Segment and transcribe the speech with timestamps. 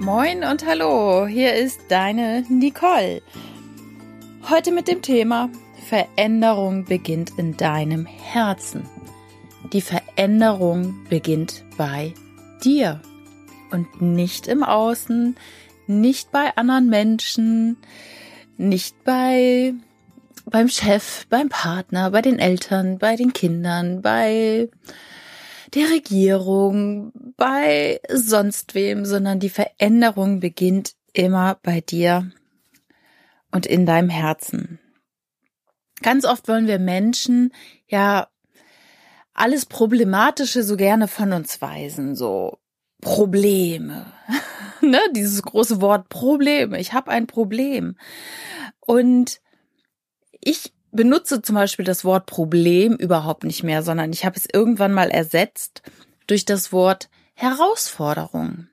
[0.00, 3.22] Moin und hallo, hier ist deine Nicole.
[4.48, 5.48] Heute mit dem Thema
[5.88, 8.88] Veränderung beginnt in deinem Herzen.
[9.72, 12.12] Die Veränderung beginnt bei
[12.64, 13.00] dir
[13.70, 15.36] und nicht im Außen,
[15.86, 17.76] nicht bei anderen Menschen,
[18.56, 19.74] nicht bei
[20.46, 24.68] beim Chef, beim Partner, bei den Eltern, bei den Kindern, bei
[25.74, 32.30] der Regierung, bei sonst wem, sondern die Veränderung beginnt immer bei dir
[33.50, 34.78] und in deinem Herzen.
[36.02, 37.52] Ganz oft wollen wir Menschen
[37.88, 38.28] ja
[39.32, 42.58] alles Problematische so gerne von uns weisen, so
[43.00, 44.06] Probleme.
[44.80, 46.78] ne, dieses große Wort Probleme.
[46.78, 47.96] Ich habe ein Problem.
[48.80, 49.40] Und
[50.40, 54.94] ich benutze zum Beispiel das Wort Problem überhaupt nicht mehr, sondern ich habe es irgendwann
[54.94, 55.82] mal ersetzt
[56.26, 58.68] durch das Wort Herausforderung.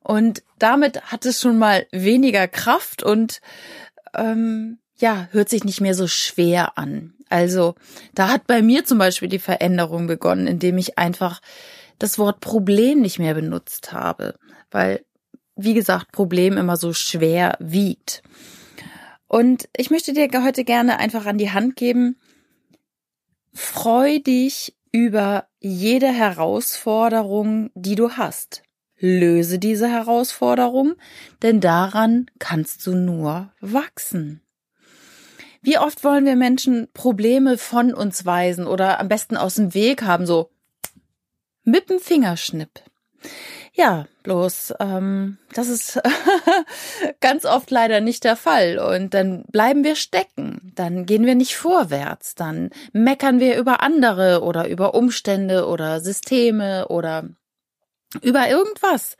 [0.00, 3.40] Und damit hat es schon mal weniger Kraft und
[4.14, 7.14] ähm, ja, hört sich nicht mehr so schwer an.
[7.28, 7.74] Also
[8.14, 11.40] da hat bei mir zum Beispiel die Veränderung begonnen, indem ich einfach
[11.98, 14.34] das Wort Problem nicht mehr benutzt habe,
[14.70, 15.04] weil,
[15.56, 18.22] wie gesagt, Problem immer so schwer wiegt.
[19.28, 22.18] Und ich möchte dir heute gerne einfach an die Hand geben,
[23.52, 28.62] freu dich über jede Herausforderung, die du hast.
[28.98, 30.94] Löse diese Herausforderung,
[31.42, 34.40] denn daran kannst du nur wachsen.
[35.60, 40.02] Wie oft wollen wir Menschen Probleme von uns weisen oder am besten aus dem Weg
[40.02, 40.50] haben, so
[41.64, 42.70] mit dem Fingerschnipp.
[43.78, 46.00] Ja, bloß ähm, das ist
[47.20, 48.80] ganz oft leider nicht der Fall.
[48.80, 54.42] Und dann bleiben wir stecken, dann gehen wir nicht vorwärts, dann meckern wir über andere
[54.42, 57.28] oder über Umstände oder Systeme oder
[58.20, 59.16] über irgendwas.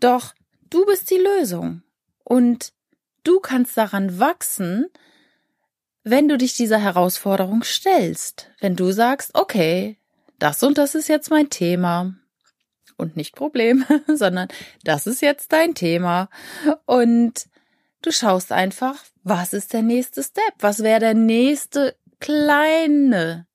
[0.00, 0.34] Doch
[0.70, 1.84] du bist die Lösung
[2.24, 2.72] und
[3.22, 4.86] du kannst daran wachsen,
[6.02, 8.50] wenn du dich dieser Herausforderung stellst.
[8.58, 9.98] Wenn du sagst, okay,
[10.40, 12.16] das und das ist jetzt mein Thema
[12.96, 14.48] und nicht Problem, sondern
[14.82, 16.28] das ist jetzt dein Thema
[16.86, 17.48] und
[18.02, 20.54] du schaust einfach, was ist der nächste Step?
[20.58, 23.46] Was wäre der nächste kleine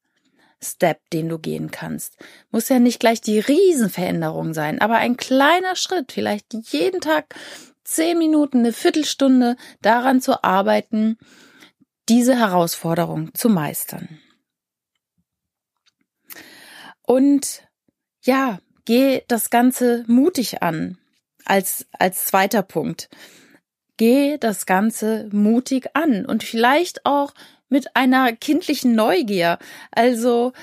[0.61, 2.17] Step, den du gehen kannst?
[2.51, 7.35] Muss ja nicht gleich die Riesenveränderung sein, aber ein kleiner Schritt, vielleicht jeden Tag
[7.83, 11.17] zehn Minuten, eine Viertelstunde daran zu arbeiten,
[12.07, 14.19] diese Herausforderung zu meistern.
[17.03, 17.63] Und
[18.21, 20.97] ja, geh das Ganze mutig an.
[21.45, 23.07] Als, als zweiter Punkt.
[23.97, 27.35] Geh das Ganze mutig an und vielleicht auch
[27.69, 29.59] mit einer kindlichen Neugier.
[29.91, 30.53] Also,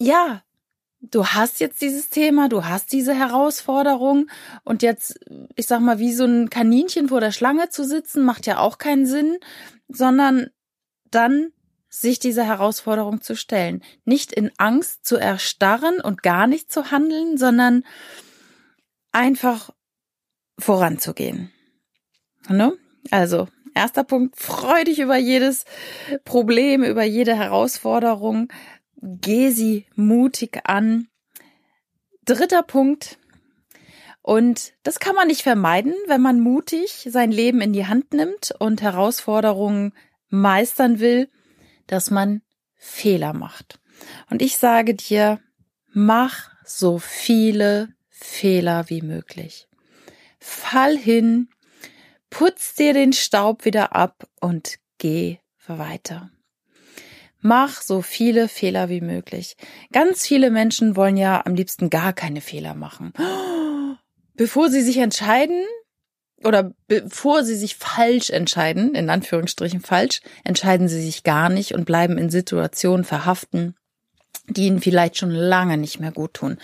[0.00, 0.42] ja,
[1.02, 4.30] du hast jetzt dieses Thema, du hast diese Herausforderung
[4.62, 5.20] und jetzt,
[5.56, 8.78] ich sag mal, wie so ein Kaninchen vor der Schlange zu sitzen, macht ja auch
[8.78, 9.36] keinen Sinn,
[9.88, 10.48] sondern
[11.10, 11.52] dann
[12.00, 13.82] sich dieser Herausforderung zu stellen.
[14.04, 17.84] Nicht in Angst zu erstarren und gar nicht zu handeln, sondern
[19.12, 19.70] einfach
[20.58, 21.52] voranzugehen.
[22.48, 22.76] Ne?
[23.10, 25.64] Also, erster Punkt, freu dich über jedes
[26.24, 28.52] Problem, über jede Herausforderung.
[28.96, 31.08] Geh sie mutig an.
[32.24, 33.18] Dritter Punkt,
[34.20, 38.54] und das kann man nicht vermeiden, wenn man mutig sein Leben in die Hand nimmt
[38.58, 39.92] und Herausforderungen
[40.30, 41.28] meistern will,
[41.86, 42.42] dass man
[42.74, 43.80] Fehler macht.
[44.30, 45.40] Und ich sage dir,
[45.92, 49.68] mach so viele Fehler wie möglich.
[50.38, 51.48] Fall hin,
[52.30, 56.30] putz dir den Staub wieder ab und geh weiter.
[57.40, 59.56] Mach so viele Fehler wie möglich.
[59.92, 63.12] Ganz viele Menschen wollen ja am liebsten gar keine Fehler machen.
[64.34, 65.64] Bevor sie sich entscheiden,
[66.42, 71.84] oder bevor sie sich falsch entscheiden, in Anführungsstrichen falsch, entscheiden sie sich gar nicht und
[71.84, 73.74] bleiben in Situationen verhaften,
[74.48, 76.58] die ihnen vielleicht schon lange nicht mehr gut tun.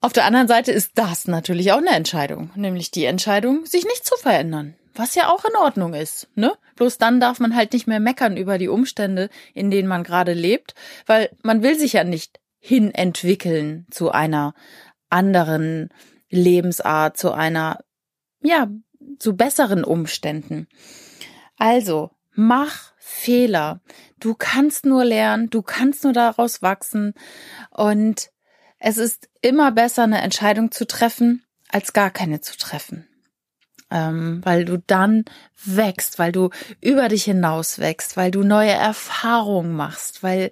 [0.00, 4.06] Auf der anderen Seite ist das natürlich auch eine Entscheidung, nämlich die Entscheidung, sich nicht
[4.06, 6.52] zu verändern, was ja auch in Ordnung ist, ne?
[6.76, 10.32] Bloß dann darf man halt nicht mehr meckern über die Umstände, in denen man gerade
[10.32, 14.54] lebt, weil man will sich ja nicht hinentwickeln zu einer
[15.10, 15.90] anderen
[16.30, 17.80] Lebensart, zu einer
[18.42, 18.68] ja,
[19.18, 20.68] zu besseren Umständen.
[21.56, 23.80] Also, mach Fehler.
[24.18, 27.14] Du kannst nur lernen, du kannst nur daraus wachsen
[27.70, 28.30] und
[28.78, 33.06] es ist immer besser, eine Entscheidung zu treffen, als gar keine zu treffen.
[33.90, 35.24] Ähm, weil du dann
[35.64, 36.50] wächst, weil du
[36.80, 40.50] über dich hinaus wächst, weil du neue Erfahrungen machst, weil,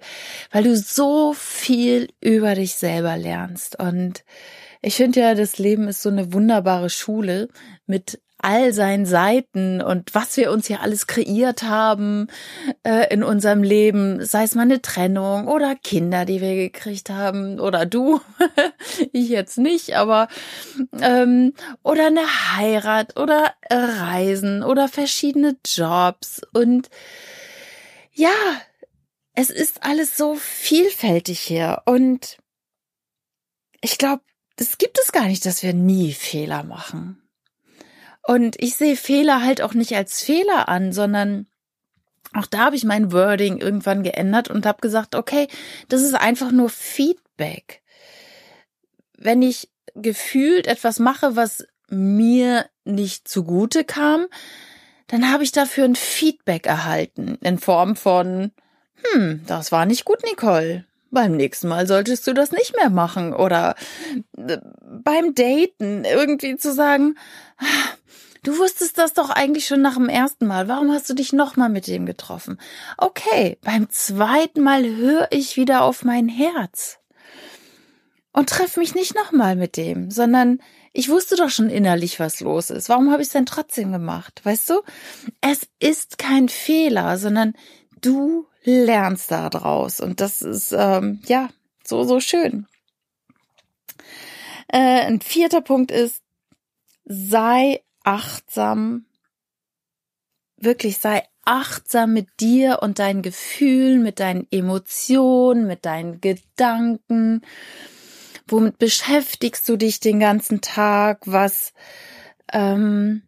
[0.51, 3.79] weil du so viel über dich selber lernst.
[3.79, 4.25] Und
[4.81, 7.49] Ich finde ja, das Leben ist so eine wunderbare Schule
[7.85, 12.27] mit all seinen Seiten und was wir uns hier alles kreiert haben
[12.83, 17.59] äh, in unserem Leben, sei es mal eine Trennung oder Kinder, die wir gekriegt haben
[17.59, 18.21] oder du,
[19.11, 20.29] ich jetzt nicht, aber
[21.01, 21.53] ähm,
[21.83, 26.41] oder eine Heirat oder Reisen oder verschiedene Jobs.
[26.53, 26.89] Und
[28.13, 28.31] ja,
[29.35, 31.81] es ist alles so vielfältig hier.
[31.85, 32.37] Und
[33.81, 34.21] ich glaube,
[34.59, 37.21] das gibt es gar nicht, dass wir nie Fehler machen.
[38.27, 41.47] Und ich sehe Fehler halt auch nicht als Fehler an, sondern
[42.33, 45.47] auch da habe ich mein Wording irgendwann geändert und habe gesagt, okay,
[45.87, 47.81] das ist einfach nur Feedback.
[49.17, 54.27] Wenn ich gefühlt etwas mache, was mir nicht zugute kam,
[55.07, 58.51] dann habe ich dafür ein Feedback erhalten in Form von,
[59.13, 60.85] hm, das war nicht gut, Nicole.
[61.11, 63.33] Beim nächsten Mal solltest du das nicht mehr machen.
[63.33, 63.75] Oder
[64.37, 67.15] äh, beim Daten irgendwie zu sagen,
[68.43, 70.69] Du wusstest das doch eigentlich schon nach dem ersten Mal.
[70.69, 72.57] Warum hast du dich nochmal mit dem getroffen?
[72.97, 76.99] Okay, beim zweiten Mal höre ich wieder auf mein Herz
[78.31, 80.59] und treffe mich nicht nochmal mit dem, sondern
[80.93, 82.87] ich wusste doch schon innerlich, was los ist.
[82.87, 84.41] Warum habe ich es denn trotzdem gemacht?
[84.43, 84.81] Weißt du?
[85.41, 87.53] Es ist kein Fehler, sondern
[88.01, 89.99] du lernst da draus.
[89.99, 91.49] Und das ist, ähm, ja,
[91.83, 92.67] so, so schön.
[94.67, 96.21] Äh, ein vierter Punkt ist,
[97.05, 99.05] sei achtsam,
[100.57, 107.41] wirklich sei achtsam mit dir und deinen Gefühlen, mit deinen Emotionen, mit deinen Gedanken.
[108.47, 111.21] Womit beschäftigst du dich den ganzen Tag?
[111.25, 111.73] Was,
[112.51, 113.23] ähm,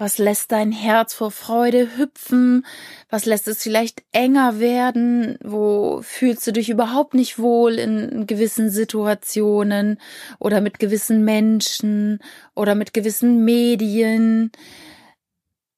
[0.00, 2.64] was lässt dein Herz vor Freude hüpfen?
[3.10, 5.36] Was lässt es vielleicht enger werden?
[5.44, 10.00] Wo fühlst du dich überhaupt nicht wohl in gewissen Situationen
[10.38, 12.18] oder mit gewissen Menschen
[12.54, 14.52] oder mit gewissen Medien?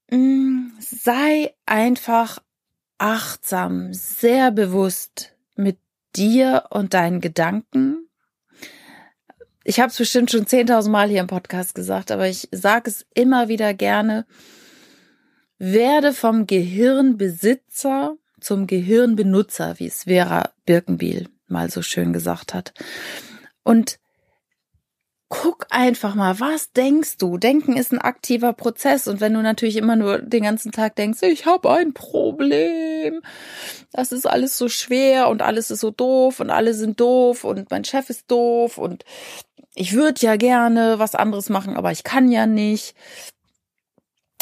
[0.09, 2.39] Mm, sei einfach
[2.99, 5.79] achtsam, sehr bewusst mit
[6.15, 8.07] dir und deinen Gedanken
[9.65, 13.07] ich habe es bestimmt schon 10.000 Mal hier im Podcast gesagt, aber ich sage es
[13.15, 14.27] immer wieder gerne.
[15.59, 22.73] Werde vom Gehirnbesitzer zum Gehirnbenutzer, wie es Vera Birkenbiel mal so schön gesagt hat.
[23.63, 24.01] Und
[25.29, 27.39] guck einfach mal, was denkst du?
[27.39, 31.23] Denken ist ein aktiver Prozess und wenn du natürlich immer nur den ganzen Tag denkst,
[31.23, 33.23] ich habe ein Problem,
[33.93, 37.71] das ist alles so schwer und alles ist so doof und alle sind doof und
[37.71, 39.07] mein Chef ist doof und
[39.75, 42.95] ich würde ja gerne was anderes machen, aber ich kann ja nicht.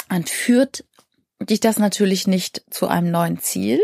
[0.08, 0.84] Dann führt
[1.40, 3.80] dich das natürlich nicht zu einem neuen Ziel.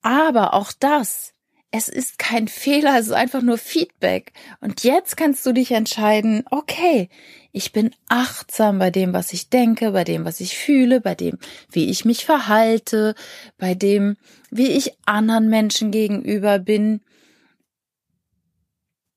[0.00, 1.32] Aber auch das,
[1.70, 4.32] es ist kein Fehler, es ist einfach nur Feedback.
[4.60, 7.08] Und jetzt kannst du dich entscheiden, okay,
[7.52, 11.38] ich bin achtsam bei dem, was ich denke, bei dem, was ich fühle, bei dem,
[11.70, 13.14] wie ich mich verhalte,
[13.58, 14.16] bei dem,
[14.50, 17.00] wie ich anderen Menschen gegenüber bin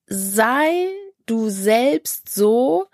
[0.08, 0.90] sei
[1.26, 2.86] du selbst so,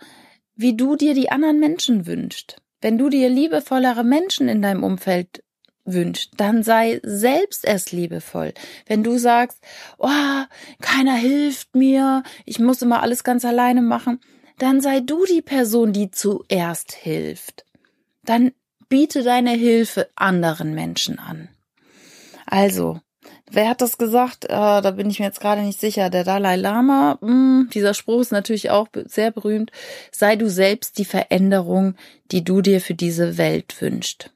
[0.55, 2.57] wie du dir die anderen Menschen wünschst.
[2.81, 5.43] Wenn du dir liebevollere Menschen in deinem Umfeld
[5.85, 8.53] wünscht, dann sei selbst erst liebevoll.
[8.85, 9.59] Wenn du sagst,
[9.97, 10.43] oh,
[10.81, 14.19] keiner hilft mir, ich muss immer alles ganz alleine machen,
[14.57, 17.65] dann sei du die Person, die zuerst hilft.
[18.23, 18.51] Dann
[18.89, 21.49] biete deine Hilfe anderen Menschen an.
[22.45, 23.01] Also,
[23.51, 24.45] Wer hat das gesagt?
[24.45, 26.09] Äh, da bin ich mir jetzt gerade nicht sicher.
[26.09, 27.17] Der Dalai Lama.
[27.21, 29.71] Mh, hm, dieser Spruch ist natürlich auch sehr berühmt.
[30.11, 31.95] Sei du selbst die Veränderung,
[32.31, 34.31] die du dir für diese Welt wünschst.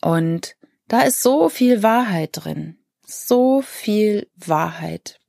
[0.00, 0.56] Und
[0.88, 2.76] da ist so viel Wahrheit drin.
[3.06, 5.20] So viel Wahrheit.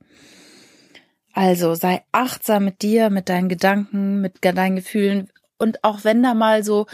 [1.34, 5.30] Also sei achtsam mit dir, mit deinen Gedanken, mit deinen Gefühlen.
[5.58, 6.86] Und auch wenn da mal so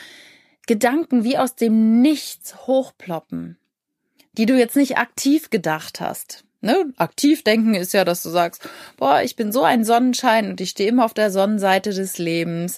[0.67, 3.57] Gedanken wie aus dem Nichts hochploppen,
[4.33, 6.43] die du jetzt nicht aktiv gedacht hast.
[6.63, 6.93] Ne?
[6.97, 10.69] Aktiv denken ist ja, dass du sagst, boah, ich bin so ein Sonnenschein und ich
[10.69, 12.77] stehe immer auf der Sonnenseite des Lebens.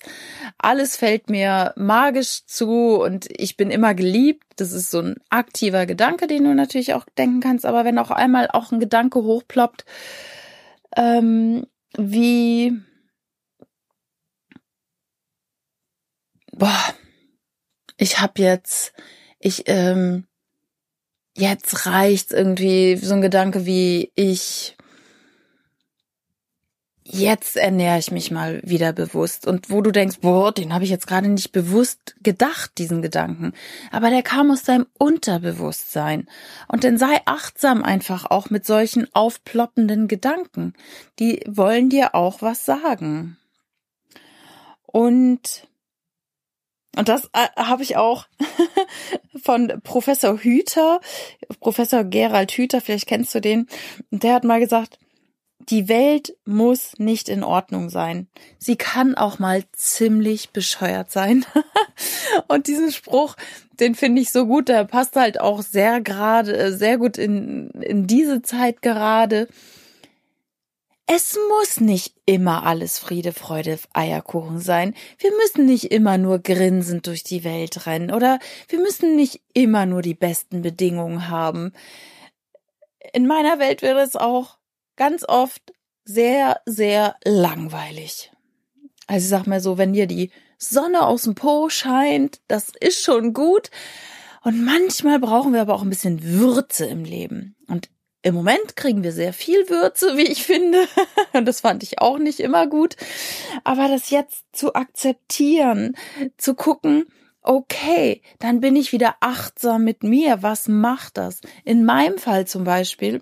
[0.57, 4.45] Alles fällt mir magisch zu und ich bin immer geliebt.
[4.55, 7.65] Das ist so ein aktiver Gedanke, den du natürlich auch denken kannst.
[7.65, 9.83] Aber wenn auch einmal auch ein Gedanke hochploppt,
[10.95, 11.67] ähm,
[11.97, 12.73] wie,
[16.53, 16.95] boah,
[17.97, 18.93] ich habe jetzt,
[19.39, 20.25] ich, ähm,
[21.35, 24.75] jetzt reicht's irgendwie, so ein Gedanke wie ich,
[27.03, 29.45] jetzt ernähre ich mich mal wieder bewusst.
[29.45, 33.53] Und wo du denkst, boah, den habe ich jetzt gerade nicht bewusst gedacht, diesen Gedanken,
[33.91, 36.27] aber der kam aus deinem Unterbewusstsein.
[36.67, 40.73] Und dann sei achtsam einfach auch mit solchen aufploppenden Gedanken,
[41.19, 43.37] die wollen dir auch was sagen.
[44.85, 45.67] Und
[46.95, 48.27] und das äh, habe ich auch
[49.43, 50.99] von Professor Hüter,
[51.59, 53.67] Professor Gerald Hüter, vielleicht kennst du den.
[54.11, 54.99] Der hat mal gesagt,
[55.69, 58.27] die Welt muss nicht in Ordnung sein.
[58.59, 61.45] Sie kann auch mal ziemlich bescheuert sein.
[62.47, 63.35] und diesen Spruch,
[63.79, 67.69] den finde ich so gut, der passt halt auch sehr gerade, äh, sehr gut in,
[67.81, 69.47] in diese Zeit gerade.
[71.05, 74.93] Es muss nicht immer alles Friede, Freude, Eierkuchen sein.
[75.17, 79.85] Wir müssen nicht immer nur grinsend durch die Welt rennen oder wir müssen nicht immer
[79.85, 81.73] nur die besten Bedingungen haben.
[83.11, 84.57] In meiner Welt wäre es auch
[84.95, 85.73] ganz oft
[86.05, 88.31] sehr, sehr langweilig.
[89.07, 93.03] Also ich sag mal so, wenn dir die Sonne aus dem Po scheint, das ist
[93.03, 93.69] schon gut.
[94.43, 97.55] Und manchmal brauchen wir aber auch ein bisschen Würze im Leben.
[97.67, 97.89] Und
[98.23, 100.87] im Moment kriegen wir sehr viel Würze, wie ich finde.
[101.33, 102.95] Und das fand ich auch nicht immer gut.
[103.63, 105.95] Aber das jetzt zu akzeptieren,
[106.37, 107.05] zu gucken,
[107.41, 110.41] okay, dann bin ich wieder achtsam mit mir.
[110.41, 111.41] Was macht das?
[111.63, 113.21] In meinem Fall zum Beispiel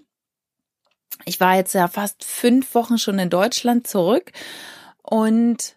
[1.25, 4.31] ich war jetzt ja fast fünf Wochen schon in Deutschland zurück
[5.03, 5.75] und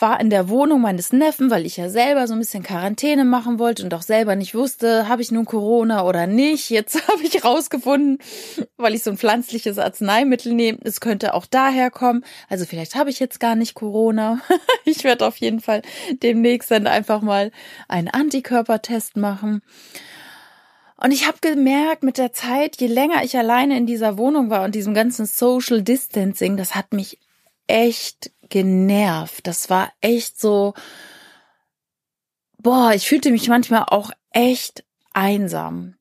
[0.00, 3.58] war in der Wohnung meines Neffen, weil ich ja selber so ein bisschen Quarantäne machen
[3.58, 6.70] wollte und auch selber nicht wusste, habe ich nun Corona oder nicht.
[6.70, 8.18] Jetzt habe ich rausgefunden,
[8.76, 12.24] weil ich so ein pflanzliches Arzneimittel nehme, es könnte auch daher kommen.
[12.48, 14.40] Also vielleicht habe ich jetzt gar nicht Corona.
[14.84, 15.82] ich werde auf jeden Fall
[16.22, 17.50] demnächst dann einfach mal
[17.88, 19.62] einen Antikörpertest machen.
[21.00, 24.64] Und ich habe gemerkt mit der Zeit, je länger ich alleine in dieser Wohnung war
[24.64, 27.20] und diesem ganzen Social Distancing, das hat mich
[27.68, 29.46] echt genervt.
[29.46, 30.74] Das war echt so,
[32.58, 35.94] boah, ich fühlte mich manchmal auch echt einsam.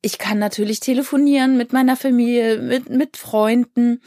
[0.00, 4.02] Ich kann natürlich telefonieren mit meiner Familie, mit, mit Freunden.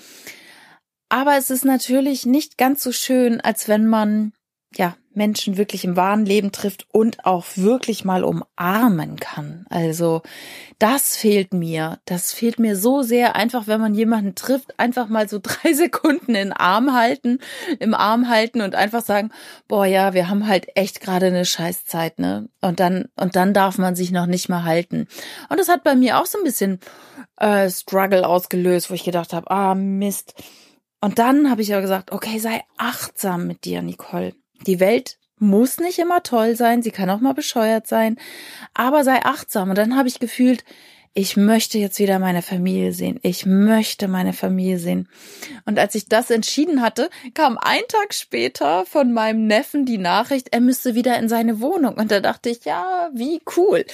[1.09, 4.33] Aber es ist natürlich nicht ganz so schön, als wenn man,
[4.77, 9.65] ja, Menschen wirklich im wahren Leben trifft und auch wirklich mal umarmen kann.
[9.69, 10.21] Also
[10.77, 11.99] das fehlt mir.
[12.05, 16.35] Das fehlt mir so sehr, einfach wenn man jemanden trifft, einfach mal so drei Sekunden
[16.35, 17.39] in Arm halten,
[17.79, 19.31] im Arm halten und einfach sagen,
[19.67, 22.49] boah ja, wir haben halt echt gerade eine Scheißzeit, ne?
[22.61, 25.07] Und dann, und dann darf man sich noch nicht mal halten.
[25.49, 26.79] Und das hat bei mir auch so ein bisschen
[27.37, 30.33] äh, Struggle ausgelöst, wo ich gedacht habe, ah Mist.
[30.99, 34.33] Und dann habe ich aber gesagt, okay, sei achtsam mit dir, Nicole
[34.65, 38.17] die Welt muss nicht immer toll sein, sie kann auch mal bescheuert sein,
[38.73, 39.69] aber sei achtsam.
[39.69, 40.63] Und dann habe ich gefühlt,
[41.17, 43.19] ich möchte jetzt wieder meine Familie sehen.
[43.23, 45.07] Ich möchte meine Familie sehen.
[45.65, 50.49] Und als ich das entschieden hatte, kam ein Tag später von meinem Neffen die Nachricht,
[50.51, 51.95] er müsste wieder in seine Wohnung.
[51.95, 53.85] Und da dachte ich, ja, wie cool.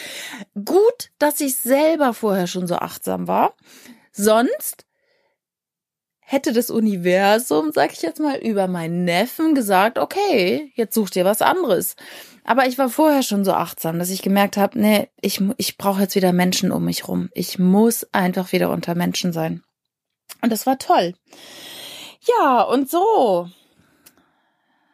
[0.56, 3.56] Gut, dass ich selber vorher schon so achtsam war.
[4.12, 4.86] Sonst
[6.32, 11.26] hätte das Universum, sag ich jetzt mal, über meinen Neffen gesagt, okay, jetzt such dir
[11.26, 11.96] was anderes.
[12.44, 16.02] Aber ich war vorher schon so achtsam, dass ich gemerkt habe, nee, ich, ich brauche
[16.02, 17.30] jetzt wieder Menschen um mich rum.
[17.34, 19.62] Ich muss einfach wieder unter Menschen sein.
[20.42, 21.14] Und das war toll.
[22.40, 23.48] Ja, und so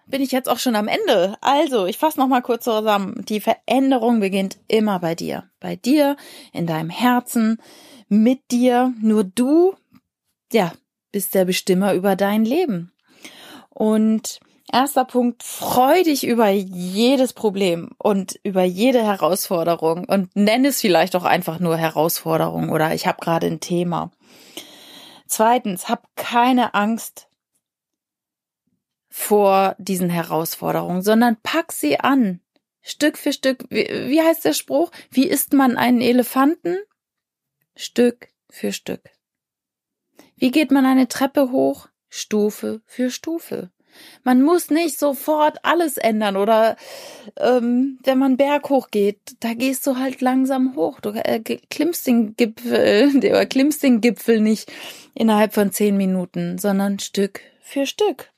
[0.07, 1.37] bin ich jetzt auch schon am Ende.
[1.41, 3.25] Also, ich fasse noch mal kurz zusammen.
[3.27, 5.49] Die Veränderung beginnt immer bei dir.
[5.59, 6.15] Bei dir,
[6.53, 7.61] in deinem Herzen,
[8.07, 8.93] mit dir.
[9.01, 9.75] Nur du,
[10.51, 10.71] ja,
[11.11, 12.91] bist der Bestimmer über dein Leben.
[13.69, 14.39] Und
[14.71, 21.15] erster Punkt, freu dich über jedes Problem und über jede Herausforderung und nenn es vielleicht
[21.15, 24.11] auch einfach nur Herausforderung oder ich habe gerade ein Thema.
[25.27, 27.27] Zweitens, hab keine Angst
[29.09, 32.39] vor diesen Herausforderungen, sondern pack sie an.
[32.81, 33.65] Stück für Stück.
[33.69, 34.91] Wie, wie heißt der Spruch?
[35.09, 36.77] Wie isst man einen Elefanten?
[37.75, 39.16] Stück für Stück.
[40.37, 41.89] Wie geht man eine Treppe hoch?
[42.09, 43.71] Stufe für Stufe.
[44.23, 46.75] Man muss nicht sofort alles ändern oder
[47.37, 50.99] ähm, wenn man Berg hoch geht, da gehst du halt langsam hoch.
[50.99, 54.71] Du äh, klimmst den Gipfel, oder klimmst den Gipfel nicht
[55.15, 58.31] innerhalb von zehn Minuten, sondern Stück für Stück.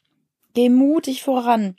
[0.53, 1.75] Geh mutig voran.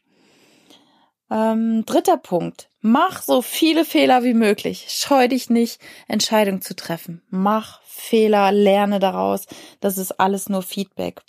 [1.30, 2.70] Ähm, dritter Punkt.
[2.80, 4.86] Mach so viele Fehler wie möglich.
[4.88, 7.22] Scheu dich nicht, Entscheidungen zu treffen.
[7.30, 9.46] Mach Fehler, lerne daraus.
[9.80, 11.22] Das ist alles nur Feedback.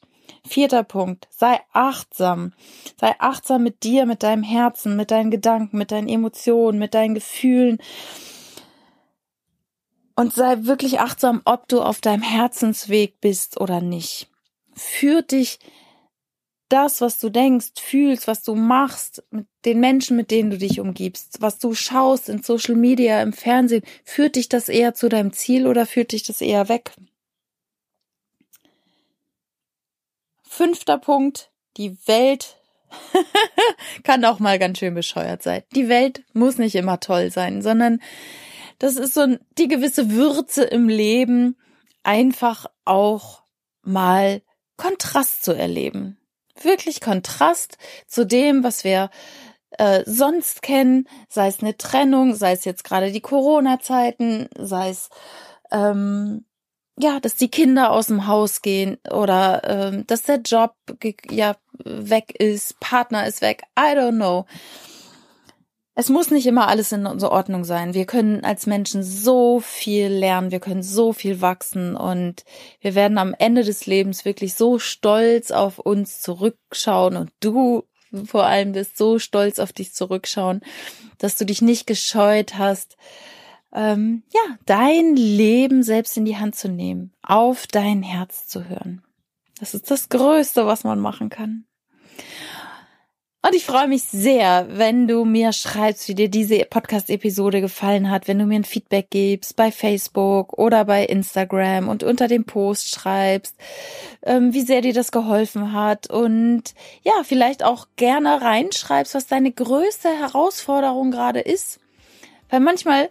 [0.48, 1.28] Vierter Punkt.
[1.30, 2.54] Sei achtsam.
[3.00, 7.14] Sei achtsam mit dir, mit deinem Herzen, mit deinen Gedanken, mit deinen Emotionen, mit deinen
[7.14, 7.78] Gefühlen.
[10.16, 14.30] Und sei wirklich achtsam, ob du auf deinem Herzensweg bist oder nicht.
[14.74, 15.60] führt dich
[16.72, 20.80] das, was du denkst, fühlst, was du machst, mit den Menschen, mit denen du dich
[20.80, 25.34] umgibst, was du schaust in Social Media, im Fernsehen, führt dich das eher zu deinem
[25.34, 26.94] Ziel oder führt dich das eher weg?
[30.44, 32.58] Fünfter Punkt, die Welt
[34.04, 35.64] kann auch mal ganz schön bescheuert sein.
[35.76, 38.02] Die Welt muss nicht immer toll sein, sondern
[38.80, 41.58] das ist so die gewisse Würze im Leben,
[42.04, 43.44] einfach auch
[43.84, 44.42] mal
[44.76, 46.18] Kontrast zu erleben
[46.62, 47.78] wirklich Kontrast
[48.08, 49.10] zu dem, was wir
[49.72, 55.10] äh, sonst kennen, sei es eine Trennung, sei es jetzt gerade die Corona-Zeiten, sei es
[55.72, 56.46] ähm,
[57.00, 60.76] ja, dass die Kinder aus dem Haus gehen oder ähm, dass der Job
[61.30, 64.46] ja weg ist, Partner ist weg, I don't know.
[65.94, 67.94] Es muss nicht immer alles in unserer Ordnung sein.
[67.94, 72.46] Wir können als Menschen so viel lernen, wir können so viel wachsen und
[72.80, 77.84] wir werden am Ende des Lebens wirklich so stolz auf uns zurückschauen und du
[78.26, 80.62] vor allem bist so stolz auf dich zurückschauen,
[81.18, 82.98] dass du dich nicht gescheut hast,
[83.74, 89.02] ähm, ja, dein Leben selbst in die Hand zu nehmen, auf dein Herz zu hören.
[89.60, 91.66] Das ist das Größte, was man machen kann.
[93.44, 98.28] Und ich freue mich sehr, wenn du mir schreibst, wie dir diese Podcast-Episode gefallen hat,
[98.28, 102.90] wenn du mir ein Feedback gibst bei Facebook oder bei Instagram und unter dem Post
[102.90, 103.56] schreibst,
[104.22, 106.08] ähm, wie sehr dir das geholfen hat.
[106.08, 111.80] Und ja, vielleicht auch gerne reinschreibst, was deine größte Herausforderung gerade ist.
[112.52, 113.10] Weil manchmal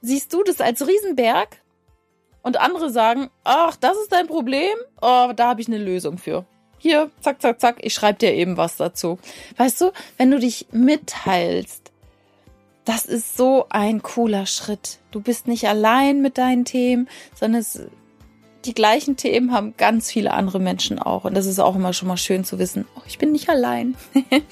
[0.00, 1.62] siehst du das als Riesenberg
[2.42, 6.46] und andere sagen, ach, das ist dein Problem, oh, da habe ich eine Lösung für
[6.78, 9.18] hier, zack, zack, zack, ich schreibe dir eben was dazu.
[9.56, 11.92] Weißt du, wenn du dich mitteilst,
[12.84, 14.98] das ist so ein cooler Schritt.
[15.10, 17.82] Du bist nicht allein mit deinen Themen, sondern es
[18.64, 21.24] die gleichen Themen haben ganz viele andere Menschen auch.
[21.24, 23.96] Und das ist auch immer schon mal schön zu wissen, oh, ich bin nicht allein.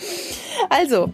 [0.70, 1.12] also,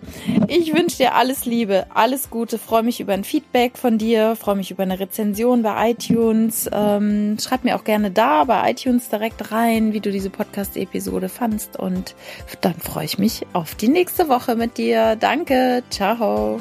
[0.49, 4.57] ich wünsche dir alles Liebe, alles Gute, freue mich über ein Feedback von dir, freue
[4.57, 6.68] mich über eine Rezension bei iTunes.
[6.72, 11.78] Ähm, schreib mir auch gerne da bei iTunes direkt rein, wie du diese Podcast-Episode fandst.
[11.78, 12.14] Und
[12.61, 15.16] dann freue ich mich auf die nächste Woche mit dir.
[15.16, 16.61] Danke, ciao.